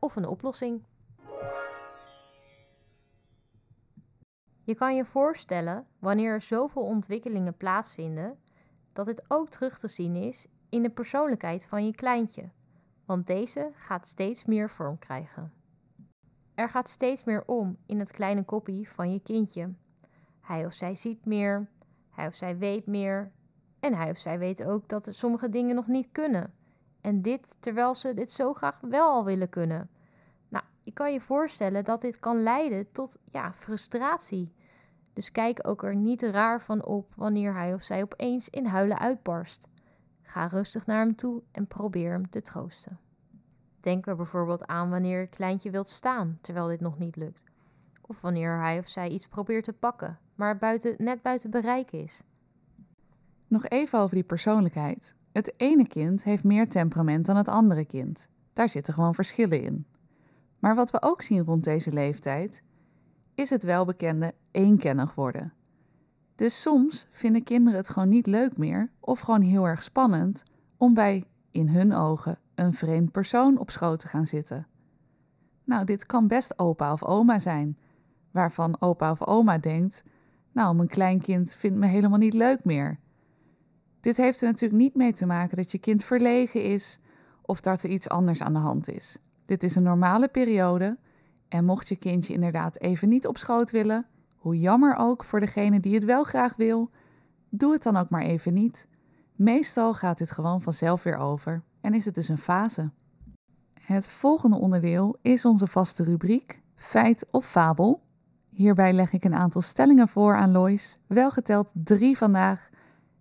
of 0.00 0.16
een 0.16 0.26
oplossing. 0.26 0.82
Je 4.68 4.74
kan 4.74 4.96
je 4.96 5.04
voorstellen, 5.04 5.86
wanneer 5.98 6.32
er 6.32 6.40
zoveel 6.40 6.82
ontwikkelingen 6.82 7.56
plaatsvinden, 7.56 8.38
dat 8.92 9.06
dit 9.06 9.24
ook 9.30 9.48
terug 9.48 9.78
te 9.78 9.88
zien 9.88 10.14
is 10.14 10.46
in 10.68 10.82
de 10.82 10.90
persoonlijkheid 10.90 11.66
van 11.66 11.86
je 11.86 11.94
kleintje, 11.94 12.50
want 13.04 13.26
deze 13.26 13.70
gaat 13.74 14.08
steeds 14.08 14.44
meer 14.44 14.70
vorm 14.70 14.98
krijgen. 14.98 15.52
Er 16.54 16.68
gaat 16.68 16.88
steeds 16.88 17.24
meer 17.24 17.42
om 17.46 17.76
in 17.86 17.98
het 17.98 18.12
kleine 18.12 18.44
koppie 18.44 18.88
van 18.88 19.12
je 19.12 19.20
kindje. 19.20 19.72
Hij 20.40 20.66
of 20.66 20.72
zij 20.72 20.94
ziet 20.94 21.24
meer, 21.24 21.68
hij 22.10 22.26
of 22.26 22.34
zij 22.34 22.58
weet 22.58 22.86
meer 22.86 23.32
en 23.80 23.94
hij 23.94 24.10
of 24.10 24.18
zij 24.18 24.38
weet 24.38 24.64
ook 24.64 24.88
dat 24.88 25.06
er 25.06 25.14
sommige 25.14 25.48
dingen 25.48 25.74
nog 25.74 25.86
niet 25.86 26.08
kunnen. 26.12 26.54
En 27.00 27.22
dit 27.22 27.56
terwijl 27.60 27.94
ze 27.94 28.14
dit 28.14 28.32
zo 28.32 28.52
graag 28.52 28.80
wel 28.80 29.10
al 29.10 29.24
willen 29.24 29.48
kunnen. 29.48 29.90
Nou, 30.48 30.64
je 30.82 30.92
kan 30.92 31.12
je 31.12 31.20
voorstellen 31.20 31.84
dat 31.84 32.00
dit 32.00 32.18
kan 32.18 32.42
leiden 32.42 32.92
tot 32.92 33.18
ja, 33.24 33.52
frustratie. 33.52 34.56
Dus 35.18 35.32
kijk 35.32 35.68
ook 35.68 35.82
er 35.82 35.94
niet 35.94 36.22
raar 36.22 36.62
van 36.62 36.84
op 36.84 37.12
wanneer 37.16 37.54
hij 37.54 37.74
of 37.74 37.82
zij 37.82 38.02
opeens 38.02 38.48
in 38.48 38.66
huilen 38.66 38.98
uitbarst. 38.98 39.68
Ga 40.22 40.46
rustig 40.46 40.86
naar 40.86 41.04
hem 41.04 41.16
toe 41.16 41.42
en 41.52 41.66
probeer 41.66 42.10
hem 42.10 42.30
te 42.30 42.42
troosten. 42.42 42.98
Denk 43.80 44.06
er 44.06 44.16
bijvoorbeeld 44.16 44.66
aan 44.66 44.90
wanneer 44.90 45.20
je 45.20 45.26
kleintje 45.26 45.70
wilt 45.70 45.88
staan 45.88 46.38
terwijl 46.40 46.66
dit 46.66 46.80
nog 46.80 46.98
niet 46.98 47.16
lukt. 47.16 47.44
Of 48.00 48.20
wanneer 48.20 48.58
hij 48.58 48.78
of 48.78 48.88
zij 48.88 49.08
iets 49.08 49.28
probeert 49.28 49.64
te 49.64 49.72
pakken, 49.72 50.18
maar 50.34 50.58
buiten, 50.58 50.94
net 50.98 51.22
buiten 51.22 51.50
bereik 51.50 51.90
is. 51.90 52.22
Nog 53.46 53.68
even 53.68 53.98
over 53.98 54.14
die 54.14 54.24
persoonlijkheid. 54.24 55.14
Het 55.32 55.54
ene 55.56 55.86
kind 55.86 56.24
heeft 56.24 56.44
meer 56.44 56.68
temperament 56.68 57.26
dan 57.26 57.36
het 57.36 57.48
andere 57.48 57.84
kind. 57.84 58.28
Daar 58.52 58.68
zitten 58.68 58.94
gewoon 58.94 59.14
verschillen 59.14 59.62
in. 59.62 59.86
Maar 60.58 60.74
wat 60.74 60.90
we 60.90 61.02
ook 61.02 61.22
zien 61.22 61.44
rond 61.44 61.64
deze 61.64 61.92
leeftijd, 61.92 62.62
is 63.38 63.50
het 63.50 63.62
welbekende 63.62 64.34
eenkennig 64.50 65.14
worden. 65.14 65.52
Dus 66.34 66.62
soms 66.62 67.06
vinden 67.10 67.42
kinderen 67.42 67.78
het 67.78 67.88
gewoon 67.88 68.08
niet 68.08 68.26
leuk 68.26 68.56
meer 68.56 68.90
of 69.00 69.20
gewoon 69.20 69.40
heel 69.40 69.66
erg 69.66 69.82
spannend 69.82 70.42
om 70.76 70.94
bij, 70.94 71.24
in 71.50 71.68
hun 71.68 71.92
ogen, 71.92 72.38
een 72.54 72.72
vreemd 72.72 73.12
persoon 73.12 73.58
op 73.58 73.70
schoot 73.70 73.98
te 73.98 74.08
gaan 74.08 74.26
zitten. 74.26 74.66
Nou, 75.64 75.84
dit 75.84 76.06
kan 76.06 76.28
best 76.28 76.58
opa 76.58 76.92
of 76.92 77.04
oma 77.04 77.38
zijn, 77.38 77.78
waarvan 78.30 78.76
opa 78.80 79.10
of 79.10 79.26
oma 79.26 79.58
denkt: 79.58 80.04
Nou, 80.52 80.74
mijn 80.74 80.88
kleinkind 80.88 81.54
vindt 81.54 81.78
me 81.78 81.86
helemaal 81.86 82.18
niet 82.18 82.34
leuk 82.34 82.64
meer. 82.64 82.98
Dit 84.00 84.16
heeft 84.16 84.40
er 84.40 84.46
natuurlijk 84.46 84.80
niet 84.80 84.94
mee 84.94 85.12
te 85.12 85.26
maken 85.26 85.56
dat 85.56 85.72
je 85.72 85.78
kind 85.78 86.04
verlegen 86.04 86.62
is 86.62 87.00
of 87.42 87.60
dat 87.60 87.82
er 87.82 87.90
iets 87.90 88.08
anders 88.08 88.42
aan 88.42 88.52
de 88.52 88.58
hand 88.58 88.88
is. 88.88 89.18
Dit 89.44 89.62
is 89.62 89.74
een 89.74 89.82
normale 89.82 90.28
periode 90.28 90.98
en 91.48 91.64
mocht 91.64 91.88
je 91.88 91.96
kindje 91.96 92.32
inderdaad 92.34 92.80
even 92.80 93.08
niet 93.08 93.26
op 93.26 93.36
schoot 93.36 93.70
willen, 93.70 94.06
hoe 94.36 94.58
jammer 94.58 94.96
ook 94.96 95.24
voor 95.24 95.40
degene 95.40 95.80
die 95.80 95.94
het 95.94 96.04
wel 96.04 96.24
graag 96.24 96.56
wil, 96.56 96.90
doe 97.48 97.72
het 97.72 97.82
dan 97.82 97.96
ook 97.96 98.10
maar 98.10 98.22
even 98.22 98.54
niet. 98.54 98.88
Meestal 99.34 99.94
gaat 99.94 100.18
dit 100.18 100.30
gewoon 100.30 100.62
vanzelf 100.62 101.02
weer 101.02 101.16
over 101.16 101.62
en 101.80 101.94
is 101.94 102.04
het 102.04 102.14
dus 102.14 102.28
een 102.28 102.38
fase. 102.38 102.90
Het 103.80 104.08
volgende 104.08 104.56
onderdeel 104.56 105.16
is 105.22 105.44
onze 105.44 105.66
vaste 105.66 106.04
rubriek 106.04 106.60
Feit 106.74 107.26
of 107.30 107.46
Fabel. 107.46 108.02
Hierbij 108.48 108.92
leg 108.92 109.12
ik 109.12 109.24
een 109.24 109.34
aantal 109.34 109.62
stellingen 109.62 110.08
voor 110.08 110.36
aan 110.36 110.52
Lois, 110.52 111.00
welgeteld 111.06 111.70
drie 111.74 112.16
vandaag, 112.16 112.68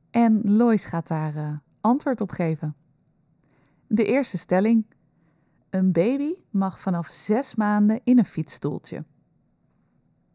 en 0.10 0.42
Lois 0.44 0.86
gaat 0.86 1.08
daar 1.08 1.36
uh, 1.36 1.50
antwoord 1.82 2.22
op 2.22 2.32
geven. 2.32 2.76
De 3.88 4.06
eerste 4.06 4.38
stelling. 4.38 4.86
Een 5.78 5.92
baby 5.92 6.36
mag 6.50 6.80
vanaf 6.80 7.08
zes 7.08 7.56
maanden 7.56 8.02
in 8.04 8.18
een 8.18 8.26
fietsstoeltje. 8.26 9.06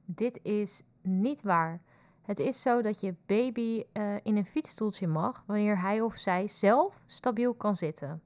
Dit 0.05 0.39
is 0.43 0.83
niet 1.03 1.43
waar. 1.43 1.83
Het 2.23 2.39
is 2.39 2.63
zo 2.63 2.83
dat 2.83 3.01
je 3.01 3.15
baby 3.27 3.83
uh, 3.93 4.15
in 4.23 4.37
een 4.37 4.47
fietsstoeltje 4.47 5.07
mag 5.07 5.45
wanneer 5.47 5.81
hij 5.81 6.01
of 6.01 6.15
zij 6.15 6.49
zelf 6.49 7.03
stabiel 7.07 7.55
kan 7.55 7.77
zitten. 7.77 8.23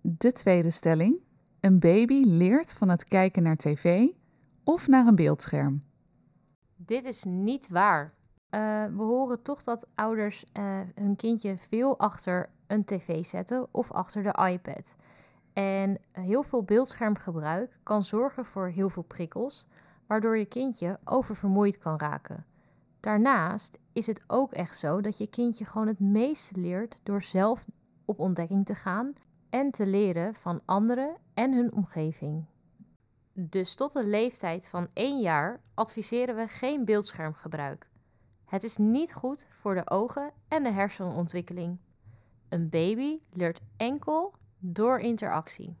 De 0.00 0.32
tweede 0.32 0.70
stelling. 0.70 1.20
Een 1.60 1.78
baby 1.78 2.22
leert 2.24 2.72
van 2.72 2.88
het 2.88 3.04
kijken 3.04 3.42
naar 3.42 3.56
tv 3.56 4.08
of 4.64 4.86
naar 4.86 5.06
een 5.06 5.14
beeldscherm. 5.14 5.84
Dit 6.76 7.04
is 7.04 7.24
niet 7.24 7.68
waar. 7.68 8.14
Uh, 8.50 8.84
we 8.84 9.02
horen 9.02 9.42
toch 9.42 9.62
dat 9.62 9.86
ouders 9.94 10.44
uh, 10.58 10.80
hun 10.94 11.16
kindje 11.16 11.58
veel 11.58 11.98
achter 11.98 12.50
een 12.66 12.84
tv 12.84 13.24
zetten 13.24 13.68
of 13.70 13.92
achter 13.92 14.22
de 14.22 14.48
iPad. 14.52 14.96
En 15.56 15.98
heel 16.12 16.42
veel 16.42 16.62
beeldschermgebruik 16.62 17.78
kan 17.82 18.02
zorgen 18.02 18.44
voor 18.44 18.68
heel 18.68 18.88
veel 18.88 19.02
prikkels, 19.02 19.66
waardoor 20.06 20.36
je 20.38 20.44
kindje 20.44 20.98
oververmoeid 21.04 21.78
kan 21.78 21.98
raken. 21.98 22.46
Daarnaast 23.00 23.78
is 23.92 24.06
het 24.06 24.24
ook 24.26 24.52
echt 24.52 24.78
zo 24.78 25.00
dat 25.00 25.18
je 25.18 25.26
kindje 25.26 25.64
gewoon 25.64 25.86
het 25.86 26.00
meeste 26.00 26.60
leert 26.60 27.00
door 27.02 27.22
zelf 27.22 27.66
op 28.04 28.18
ontdekking 28.18 28.66
te 28.66 28.74
gaan 28.74 29.12
en 29.50 29.70
te 29.70 29.86
leren 29.86 30.34
van 30.34 30.60
anderen 30.64 31.16
en 31.34 31.54
hun 31.54 31.72
omgeving. 31.72 32.44
Dus 33.32 33.74
tot 33.74 33.92
de 33.92 34.04
leeftijd 34.04 34.68
van 34.68 34.88
1 34.92 35.20
jaar 35.20 35.60
adviseren 35.74 36.36
we 36.36 36.48
geen 36.48 36.84
beeldschermgebruik. 36.84 37.90
Het 38.44 38.64
is 38.64 38.76
niet 38.76 39.14
goed 39.14 39.48
voor 39.50 39.74
de 39.74 39.90
ogen 39.90 40.32
en 40.48 40.62
de 40.62 40.70
hersenontwikkeling. 40.70 41.78
Een 42.48 42.68
baby 42.68 43.18
leert 43.32 43.60
enkel 43.76 44.34
door 44.72 44.98
interactie. 44.98 45.76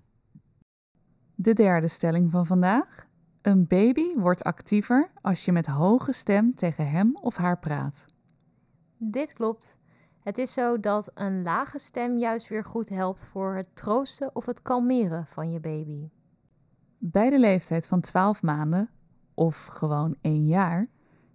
De 1.34 1.52
derde 1.52 1.88
stelling 1.88 2.30
van 2.30 2.46
vandaag. 2.46 3.06
Een 3.42 3.66
baby 3.66 4.14
wordt 4.16 4.42
actiever 4.42 5.10
als 5.22 5.44
je 5.44 5.52
met 5.52 5.66
hoge 5.66 6.12
stem 6.12 6.54
tegen 6.54 6.90
hem 6.90 7.16
of 7.16 7.36
haar 7.36 7.58
praat. 7.58 8.06
Dit 8.96 9.32
klopt. 9.32 9.78
Het 10.22 10.38
is 10.38 10.52
zo 10.52 10.80
dat 10.80 11.10
een 11.14 11.42
lage 11.42 11.78
stem 11.78 12.18
juist 12.18 12.48
weer 12.48 12.64
goed 12.64 12.88
helpt 12.88 13.24
voor 13.24 13.54
het 13.54 13.76
troosten 13.76 14.34
of 14.34 14.46
het 14.46 14.62
kalmeren 14.62 15.26
van 15.26 15.50
je 15.50 15.60
baby. 15.60 16.08
Bij 16.98 17.30
de 17.30 17.38
leeftijd 17.38 17.86
van 17.86 18.00
12 18.00 18.42
maanden, 18.42 18.90
of 19.34 19.66
gewoon 19.66 20.16
1 20.20 20.46
jaar, 20.46 20.86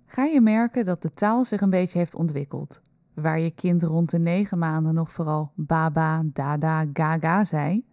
ga 0.06 0.24
je 0.24 0.42
merken 0.42 0.86
dat 0.86 1.02
de 1.02 1.12
taal 1.12 1.46
zich 1.46 1.62
een 1.62 1.70
beetje 1.70 1.98
heeft 1.98 2.16
ontwikkeld. 2.16 2.82
Waar 3.14 3.40
je 3.40 3.52
kind 3.52 3.84
rond 3.84 4.10
de 4.10 4.20
9 4.20 4.58
maanden 4.58 4.94
nog 4.94 5.12
vooral 5.12 5.52
baba, 5.56 6.24
dada, 6.26 6.86
gaga 6.94 7.46
zei, 7.46 7.86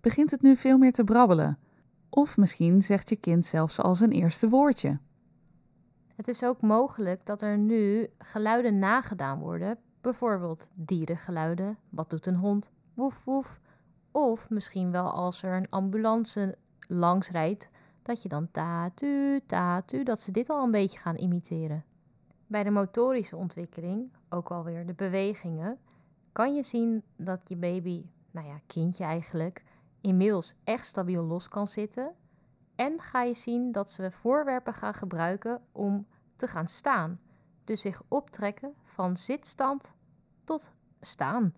begint 0.00 0.30
het 0.30 0.42
nu 0.42 0.56
veel 0.56 0.78
meer 0.78 0.92
te 0.92 1.04
brabbelen. 1.04 1.58
Of 2.08 2.36
misschien 2.36 2.82
zegt 2.82 3.08
je 3.08 3.16
kind 3.16 3.44
zelfs 3.44 3.80
al 3.80 3.94
zijn 3.94 4.10
eerste 4.10 4.48
woordje. 4.48 4.98
Het 6.14 6.28
is 6.28 6.44
ook 6.44 6.60
mogelijk 6.60 7.26
dat 7.26 7.42
er 7.42 7.58
nu 7.58 8.08
geluiden 8.18 8.78
nagedaan 8.78 9.38
worden, 9.38 9.78
bijvoorbeeld 10.00 10.68
dierengeluiden. 10.74 11.78
Wat 11.88 12.10
doet 12.10 12.26
een 12.26 12.36
hond? 12.36 12.70
Woef 12.94 13.24
woef. 13.24 13.60
Of 14.10 14.50
misschien 14.50 14.90
wel 14.90 15.10
als 15.10 15.42
er 15.42 15.56
een 15.56 15.70
ambulance 15.70 16.56
langs 16.88 17.30
rijdt, 17.30 17.68
dat 18.02 18.22
je 18.22 18.28
dan 18.28 18.50
tatu, 18.50 19.40
tatu, 19.46 20.02
dat 20.02 20.20
ze 20.20 20.30
dit 20.30 20.50
al 20.50 20.64
een 20.64 20.70
beetje 20.70 20.98
gaan 20.98 21.16
imiteren. 21.16 21.84
Bij 22.48 22.64
de 22.64 22.70
motorische 22.70 23.36
ontwikkeling, 23.36 24.12
ook 24.28 24.50
alweer 24.50 24.86
de 24.86 24.94
bewegingen, 24.94 25.78
kan 26.32 26.54
je 26.54 26.62
zien 26.62 27.02
dat 27.16 27.48
je 27.48 27.56
baby, 27.56 28.04
nou 28.30 28.46
ja, 28.46 28.60
kindje 28.66 29.04
eigenlijk, 29.04 29.64
inmiddels 30.00 30.54
echt 30.64 30.86
stabiel 30.86 31.24
los 31.24 31.48
kan 31.48 31.66
zitten. 31.66 32.14
En 32.76 33.00
ga 33.00 33.22
je 33.22 33.34
zien 33.34 33.72
dat 33.72 33.90
ze 33.90 34.10
voorwerpen 34.10 34.74
gaan 34.74 34.94
gebruiken 34.94 35.62
om 35.72 36.06
te 36.36 36.46
gaan 36.46 36.68
staan. 36.68 37.20
Dus 37.64 37.80
zich 37.80 38.02
optrekken 38.08 38.74
van 38.84 39.16
zitstand 39.16 39.94
tot 40.44 40.72
staan. 41.00 41.54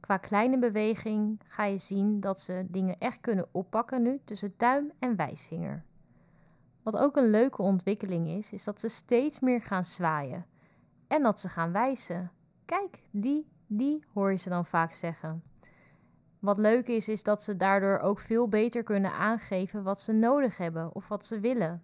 Qua 0.00 0.16
kleine 0.16 0.58
beweging 0.58 1.40
ga 1.44 1.64
je 1.64 1.78
zien 1.78 2.20
dat 2.20 2.40
ze 2.40 2.66
dingen 2.68 2.98
echt 2.98 3.20
kunnen 3.20 3.48
oppakken 3.50 4.02
nu 4.02 4.20
tussen 4.24 4.54
duim 4.56 4.92
en 4.98 5.16
wijsvinger. 5.16 5.84
Wat 6.82 6.96
ook 6.96 7.16
een 7.16 7.30
leuke 7.30 7.62
ontwikkeling 7.62 8.28
is, 8.28 8.52
is 8.52 8.64
dat 8.64 8.80
ze 8.80 8.88
steeds 8.88 9.40
meer 9.40 9.60
gaan 9.60 9.84
zwaaien 9.84 10.46
en 11.06 11.22
dat 11.22 11.40
ze 11.40 11.48
gaan 11.48 11.72
wijzen. 11.72 12.30
Kijk, 12.64 13.02
die, 13.10 13.46
die 13.66 14.04
hoor 14.12 14.30
je 14.30 14.38
ze 14.38 14.48
dan 14.48 14.66
vaak 14.66 14.92
zeggen. 14.92 15.42
Wat 16.38 16.58
leuk 16.58 16.88
is, 16.88 17.08
is 17.08 17.22
dat 17.22 17.42
ze 17.42 17.56
daardoor 17.56 17.98
ook 17.98 18.18
veel 18.18 18.48
beter 18.48 18.82
kunnen 18.82 19.12
aangeven 19.12 19.82
wat 19.82 20.00
ze 20.00 20.12
nodig 20.12 20.56
hebben 20.56 20.94
of 20.94 21.08
wat 21.08 21.24
ze 21.24 21.40
willen. 21.40 21.82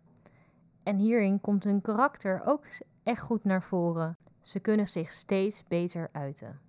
En 0.83 0.97
hierin 0.97 1.41
komt 1.41 1.65
hun 1.65 1.81
karakter 1.81 2.43
ook 2.45 2.65
echt 3.03 3.21
goed 3.21 3.45
naar 3.45 3.63
voren. 3.63 4.17
Ze 4.41 4.61
kunnen 4.61 4.89
zich 4.89 5.13
steeds 5.13 5.65
beter 5.69 6.09
uiten. 6.13 6.61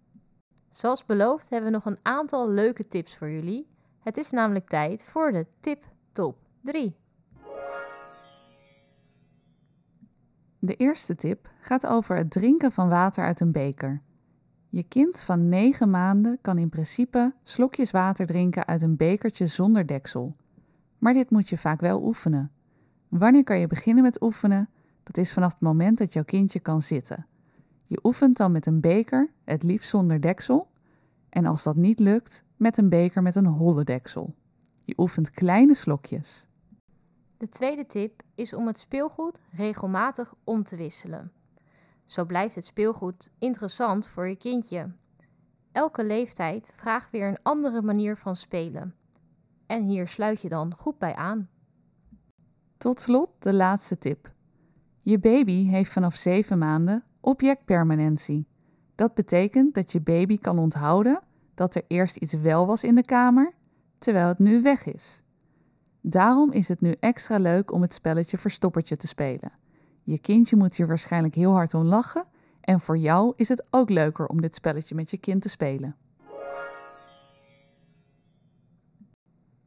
Zoals 0.69 1.05
beloofd 1.05 1.49
hebben 1.49 1.69
we 1.69 1.75
nog 1.75 1.85
een 1.85 1.99
aantal 2.01 2.49
leuke 2.49 2.87
tips 2.87 3.17
voor 3.17 3.29
jullie. 3.29 3.67
Het 3.99 4.17
is 4.17 4.29
namelijk 4.29 4.67
tijd 4.67 5.05
voor 5.05 5.31
de 5.31 5.45
tip 5.59 5.83
top 6.11 6.37
3. 6.61 6.95
De 10.59 10.75
eerste 10.75 11.15
tip 11.15 11.51
gaat 11.59 11.85
over 11.85 12.15
het 12.15 12.31
drinken 12.31 12.71
van 12.71 12.89
water 12.89 13.23
uit 13.23 13.39
een 13.39 13.51
beker. 13.51 14.01
Je 14.69 14.83
kind 14.83 15.19
van 15.19 15.49
9 15.49 15.89
maanden 15.89 16.37
kan 16.41 16.57
in 16.57 16.69
principe 16.69 17.33
slokjes 17.43 17.91
water 17.91 18.25
drinken 18.25 18.67
uit 18.67 18.81
een 18.81 18.95
bekertje 18.95 19.47
zonder 19.47 19.85
deksel. 19.85 20.35
Maar 20.97 21.13
dit 21.13 21.29
moet 21.29 21.49
je 21.49 21.57
vaak 21.57 21.81
wel 21.81 22.03
oefenen. 22.03 22.51
Wanneer 23.07 23.43
kan 23.43 23.59
je 23.59 23.67
beginnen 23.67 24.03
met 24.03 24.21
oefenen? 24.21 24.69
Dat 25.03 25.17
is 25.17 25.33
vanaf 25.33 25.51
het 25.51 25.61
moment 25.61 25.97
dat 25.97 26.13
jouw 26.13 26.23
kindje 26.23 26.59
kan 26.59 26.81
zitten. 26.81 27.25
Je 27.85 27.99
oefent 28.03 28.37
dan 28.37 28.51
met 28.51 28.65
een 28.65 28.79
beker, 28.79 29.29
het 29.43 29.63
liefst 29.63 29.89
zonder 29.89 30.21
deksel. 30.21 30.67
En 31.29 31.45
als 31.45 31.63
dat 31.63 31.75
niet 31.75 31.99
lukt, 31.99 32.43
met 32.55 32.77
een 32.77 32.89
beker 32.89 33.21
met 33.21 33.35
een 33.35 33.45
holle 33.45 33.83
deksel. 33.83 34.35
Je 34.85 34.93
oefent 34.97 35.31
kleine 35.31 35.75
slokjes. 35.75 36.46
De 37.37 37.49
tweede 37.49 37.85
tip 37.85 38.21
is 38.35 38.53
om 38.53 38.67
het 38.67 38.79
speelgoed 38.79 39.39
regelmatig 39.51 40.33
om 40.43 40.63
te 40.63 40.75
wisselen. 40.75 41.31
Zo 42.05 42.25
blijft 42.25 42.55
het 42.55 42.65
speelgoed 42.65 43.31
interessant 43.39 44.07
voor 44.07 44.27
je 44.27 44.35
kindje. 44.35 44.91
Elke 45.71 46.05
leeftijd 46.05 46.73
vraagt 46.75 47.11
weer 47.11 47.27
een 47.27 47.41
andere 47.43 47.81
manier 47.81 48.17
van 48.17 48.35
spelen. 48.35 48.95
En 49.65 49.83
hier 49.83 50.07
sluit 50.07 50.41
je 50.41 50.49
dan 50.49 50.75
goed 50.75 50.97
bij 50.97 51.15
aan. 51.15 51.49
Tot 52.77 52.99
slot 52.99 53.31
de 53.39 53.53
laatste 53.53 53.97
tip. 53.97 54.31
Je 54.97 55.19
baby 55.19 55.67
heeft 55.67 55.91
vanaf 55.91 56.15
7 56.15 56.57
maanden 56.57 57.03
objectpermanentie. 57.19 58.47
Dat 58.95 59.13
betekent 59.13 59.73
dat 59.73 59.91
je 59.91 60.01
baby 60.01 60.37
kan 60.37 60.59
onthouden 60.59 61.21
dat 61.53 61.75
er 61.75 61.83
eerst 61.87 62.15
iets 62.15 62.33
wel 62.33 62.67
was 62.67 62.83
in 62.83 62.95
de 62.95 63.05
kamer, 63.05 63.53
terwijl 63.97 64.27
het 64.27 64.39
nu 64.39 64.61
weg 64.61 64.85
is. 64.85 65.21
Daarom 66.09 66.51
is 66.51 66.67
het 66.67 66.81
nu 66.81 66.95
extra 66.99 67.37
leuk 67.37 67.71
om 67.71 67.81
het 67.81 67.93
spelletje 67.93 68.37
Verstoppertje 68.37 68.97
te 68.97 69.07
spelen. 69.07 69.51
Je 70.03 70.17
kindje 70.17 70.55
moet 70.55 70.75
hier 70.75 70.87
waarschijnlijk 70.87 71.35
heel 71.35 71.51
hard 71.51 71.73
om 71.73 71.83
lachen 71.83 72.25
en 72.61 72.79
voor 72.79 72.97
jou 72.97 73.33
is 73.35 73.49
het 73.49 73.67
ook 73.69 73.89
leuker 73.89 74.27
om 74.27 74.41
dit 74.41 74.55
spelletje 74.55 74.95
met 74.95 75.11
je 75.11 75.17
kind 75.17 75.41
te 75.41 75.49
spelen. 75.49 75.95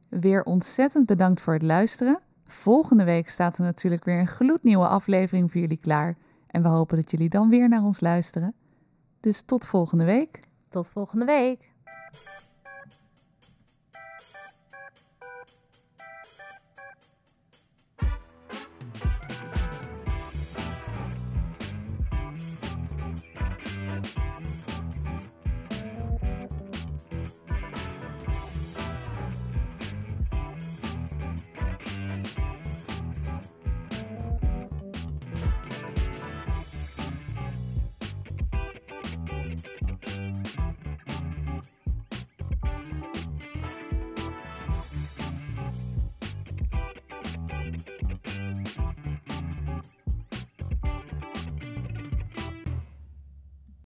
Weer 0.09 0.43
ontzettend 0.43 1.05
bedankt 1.05 1.41
voor 1.41 1.53
het 1.53 1.61
luisteren. 1.61 2.19
Volgende 2.45 3.03
week 3.03 3.29
staat 3.29 3.57
er 3.57 3.63
natuurlijk 3.63 4.05
weer 4.05 4.19
een 4.19 4.27
gloednieuwe 4.27 4.87
aflevering 4.87 5.51
voor 5.51 5.61
jullie 5.61 5.77
klaar. 5.77 6.17
En 6.47 6.61
we 6.61 6.67
hopen 6.67 6.97
dat 6.97 7.11
jullie 7.11 7.29
dan 7.29 7.49
weer 7.49 7.69
naar 7.69 7.83
ons 7.83 7.99
luisteren. 7.99 8.53
Dus 9.19 9.41
tot 9.41 9.65
volgende 9.65 10.05
week. 10.05 10.39
Tot 10.69 10.89
volgende 10.89 11.25
week. 11.25 11.70